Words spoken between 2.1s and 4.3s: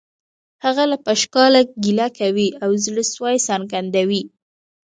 کوي او زړه سوی څرګندوي